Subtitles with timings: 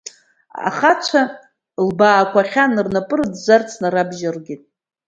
[0.67, 1.21] Ахацәа
[1.83, 4.61] лалбаақәахьан, рнапы рыӡәӡәарц нарабжьаргеит.